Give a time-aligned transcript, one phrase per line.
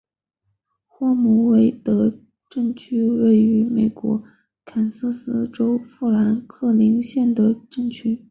[0.87, 2.11] 霍姆伍德
[2.49, 4.23] 镇区为位在美国
[4.65, 8.19] 堪萨斯州富兰克林县的镇区。